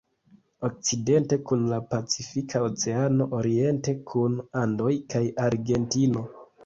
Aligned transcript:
Okcidente 0.67 1.37
kun 1.51 1.67
la 1.73 1.77
Pacifika 1.91 2.61
Oceano, 2.69 3.27
oriente 3.41 3.95
kun 4.13 4.41
Andoj 4.63 4.93
kaj 5.17 5.23
Argentino. 5.51 6.27